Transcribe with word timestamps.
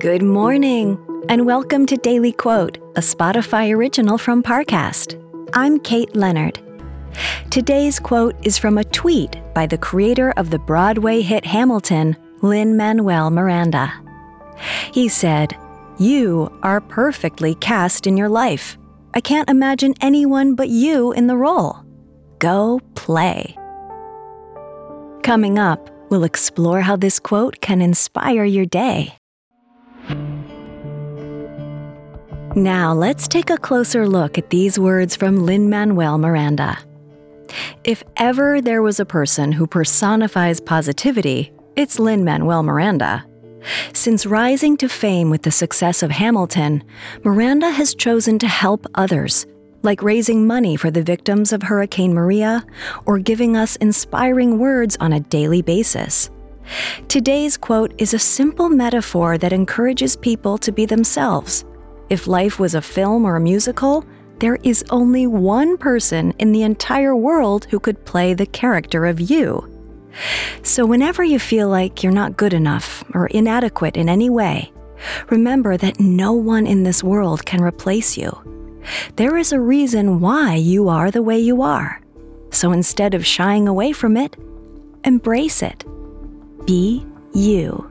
Good 0.00 0.22
morning, 0.22 0.98
and 1.28 1.46
welcome 1.46 1.86
to 1.86 1.96
Daily 1.96 2.32
Quote, 2.32 2.76
a 2.96 3.00
Spotify 3.00 3.74
original 3.74 4.18
from 4.18 4.42
Parcast. 4.42 5.14
I'm 5.54 5.78
Kate 5.78 6.14
Leonard. 6.14 6.58
Today's 7.50 8.00
quote 8.00 8.34
is 8.44 8.58
from 8.58 8.78
a 8.78 8.84
tweet 8.84 9.36
by 9.54 9.64
the 9.66 9.78
creator 9.78 10.32
of 10.36 10.50
the 10.50 10.58
Broadway 10.58 11.22
hit 11.22 11.46
Hamilton, 11.46 12.16
Lin 12.42 12.76
Manuel 12.76 13.30
Miranda. 13.30 13.90
He 14.92 15.08
said, 15.08 15.56
You 15.98 16.50
are 16.64 16.80
perfectly 16.80 17.54
cast 17.54 18.08
in 18.08 18.16
your 18.16 18.28
life. 18.28 18.76
I 19.14 19.20
can't 19.20 19.48
imagine 19.48 19.94
anyone 20.00 20.56
but 20.56 20.68
you 20.68 21.12
in 21.12 21.28
the 21.28 21.36
role. 21.36 21.78
Go 22.38 22.80
play. 22.96 23.56
Coming 25.22 25.58
up, 25.58 25.88
we'll 26.10 26.24
explore 26.24 26.80
how 26.80 26.96
this 26.96 27.20
quote 27.20 27.60
can 27.60 27.80
inspire 27.80 28.44
your 28.44 28.66
day. 28.66 29.16
Now, 32.56 32.94
let's 32.94 33.28
take 33.28 33.50
a 33.50 33.58
closer 33.58 34.08
look 34.08 34.38
at 34.38 34.48
these 34.48 34.78
words 34.78 35.14
from 35.14 35.44
Lin 35.44 35.68
Manuel 35.68 36.16
Miranda. 36.16 36.78
If 37.84 38.02
ever 38.16 38.62
there 38.62 38.80
was 38.80 38.98
a 38.98 39.04
person 39.04 39.52
who 39.52 39.66
personifies 39.66 40.58
positivity, 40.58 41.52
it's 41.76 41.98
Lin 41.98 42.24
Manuel 42.24 42.62
Miranda. 42.62 43.26
Since 43.92 44.24
rising 44.24 44.78
to 44.78 44.88
fame 44.88 45.28
with 45.28 45.42
the 45.42 45.50
success 45.50 46.02
of 46.02 46.10
Hamilton, 46.10 46.82
Miranda 47.24 47.68
has 47.68 47.94
chosen 47.94 48.38
to 48.38 48.48
help 48.48 48.86
others, 48.94 49.44
like 49.82 50.02
raising 50.02 50.46
money 50.46 50.76
for 50.76 50.90
the 50.90 51.02
victims 51.02 51.52
of 51.52 51.62
Hurricane 51.62 52.14
Maria 52.14 52.64
or 53.04 53.18
giving 53.18 53.54
us 53.54 53.76
inspiring 53.76 54.58
words 54.58 54.96
on 54.98 55.12
a 55.12 55.20
daily 55.20 55.60
basis. 55.60 56.30
Today's 57.08 57.58
quote 57.58 57.92
is 57.98 58.14
a 58.14 58.18
simple 58.18 58.70
metaphor 58.70 59.36
that 59.36 59.52
encourages 59.52 60.16
people 60.16 60.56
to 60.56 60.72
be 60.72 60.86
themselves 60.86 61.66
if 62.08 62.26
life 62.26 62.58
was 62.58 62.74
a 62.74 62.82
film 62.82 63.24
or 63.24 63.36
a 63.36 63.40
musical, 63.40 64.04
there 64.38 64.58
is 64.62 64.84
only 64.90 65.26
one 65.26 65.76
person 65.76 66.32
in 66.38 66.52
the 66.52 66.62
entire 66.62 67.16
world 67.16 67.66
who 67.70 67.80
could 67.80 68.04
play 68.04 68.34
the 68.34 68.46
character 68.46 69.06
of 69.06 69.20
you. 69.20 69.72
So, 70.62 70.86
whenever 70.86 71.22
you 71.24 71.38
feel 71.38 71.68
like 71.68 72.02
you're 72.02 72.12
not 72.12 72.36
good 72.36 72.54
enough 72.54 73.04
or 73.14 73.26
inadequate 73.28 73.96
in 73.96 74.08
any 74.08 74.30
way, 74.30 74.72
remember 75.30 75.76
that 75.76 76.00
no 76.00 76.32
one 76.32 76.66
in 76.66 76.84
this 76.84 77.04
world 77.04 77.44
can 77.44 77.62
replace 77.62 78.16
you. 78.16 78.30
There 79.16 79.36
is 79.36 79.52
a 79.52 79.60
reason 79.60 80.20
why 80.20 80.54
you 80.54 80.88
are 80.88 81.10
the 81.10 81.22
way 81.22 81.38
you 81.38 81.62
are. 81.62 82.00
So, 82.50 82.72
instead 82.72 83.14
of 83.14 83.26
shying 83.26 83.68
away 83.68 83.92
from 83.92 84.16
it, 84.16 84.36
embrace 85.04 85.62
it. 85.62 85.84
Be 86.66 87.06
you. 87.34 87.90